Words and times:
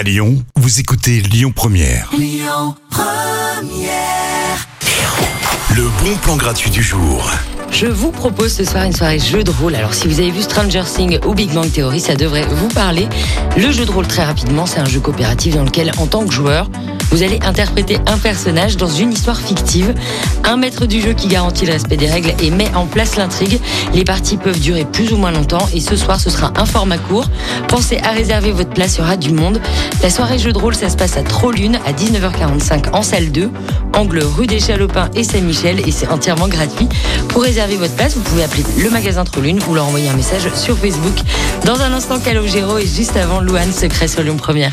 À 0.00 0.02
Lyon, 0.02 0.42
vous 0.56 0.80
écoutez 0.80 1.20
Lyon 1.20 1.52
Première. 1.54 2.10
Le 5.76 6.02
bon 6.02 6.16
plan 6.22 6.38
gratuit 6.38 6.70
du 6.70 6.82
jour. 6.82 7.30
Je 7.70 7.84
vous 7.84 8.10
propose 8.10 8.54
ce 8.54 8.64
soir 8.64 8.84
une 8.84 8.94
soirée 8.94 9.18
jeu 9.18 9.44
de 9.44 9.50
rôle. 9.50 9.74
Alors 9.74 9.92
si 9.92 10.08
vous 10.08 10.20
avez 10.20 10.30
vu 10.30 10.40
Stranger 10.40 10.84
Things 10.84 11.18
ou 11.26 11.34
Big 11.34 11.52
Bang 11.52 11.70
Theory, 11.70 12.00
ça 12.00 12.14
devrait 12.14 12.46
vous 12.46 12.68
parler. 12.68 13.08
Le 13.58 13.70
jeu 13.70 13.84
de 13.84 13.90
rôle 13.90 14.06
très 14.06 14.24
rapidement, 14.24 14.64
c'est 14.64 14.80
un 14.80 14.86
jeu 14.86 15.00
coopératif 15.00 15.56
dans 15.56 15.64
lequel 15.64 15.92
en 15.98 16.06
tant 16.06 16.24
que 16.24 16.32
joueur, 16.32 16.70
vous 17.10 17.22
allez 17.22 17.38
interpréter 17.42 17.98
un 18.06 18.16
personnage 18.16 18.78
dans 18.78 18.88
une 18.88 19.12
histoire 19.12 19.38
fictive. 19.38 19.94
Un 20.44 20.56
maître 20.56 20.86
du 20.86 21.00
jeu 21.00 21.12
qui 21.12 21.28
garantit 21.28 21.66
le 21.66 21.72
respect 21.72 21.96
des 21.96 22.08
règles 22.08 22.32
et 22.42 22.50
met 22.50 22.74
en 22.74 22.86
place 22.86 23.16
l'intrigue. 23.16 23.60
Les 23.94 24.04
parties 24.04 24.36
peuvent 24.36 24.58
durer 24.58 24.84
plus 24.84 25.12
ou 25.12 25.16
moins 25.16 25.30
longtemps 25.30 25.68
et 25.74 25.80
ce 25.80 25.96
soir 25.96 26.20
ce 26.20 26.30
sera 26.30 26.52
un 26.56 26.66
format 26.66 26.98
court. 26.98 27.26
Pensez 27.68 27.98
à 27.98 28.10
réserver 28.10 28.50
votre 28.52 28.70
place, 28.70 28.98
il 28.98 29.14
y 29.14 29.18
du 29.18 29.32
monde. 29.32 29.60
La 30.02 30.10
soirée 30.10 30.38
jeu 30.38 30.52
de 30.52 30.58
rôle, 30.58 30.74
ça 30.74 30.88
se 30.88 30.96
passe 30.96 31.16
à 31.16 31.22
Trollune 31.22 31.78
à 31.86 31.92
19h45 31.92 32.90
en 32.92 33.02
salle 33.02 33.30
2, 33.30 33.50
angle 33.94 34.22
rue 34.22 34.46
des 34.46 34.60
Chalopins 34.60 35.10
et 35.14 35.24
Saint-Michel 35.24 35.86
et 35.86 35.90
c'est 35.90 36.08
entièrement 36.08 36.48
gratuit. 36.48 36.88
Pour 37.28 37.42
réserver 37.42 37.76
votre 37.76 37.94
place, 37.94 38.14
vous 38.14 38.22
pouvez 38.22 38.42
appeler 38.42 38.64
le 38.78 38.90
magasin 38.90 39.24
Trollune 39.24 39.60
ou 39.68 39.74
leur 39.74 39.86
envoyer 39.86 40.08
un 40.08 40.16
message 40.16 40.48
sur 40.54 40.76
Facebook. 40.76 41.14
Dans 41.64 41.80
un 41.80 41.92
instant, 41.92 42.18
Calogero 42.18 42.78
et 42.78 42.86
juste 42.86 43.16
avant 43.16 43.40
Louane, 43.40 43.72
secret 43.72 44.08
sur 44.08 44.22
Lyon 44.22 44.36
Première. 44.36 44.72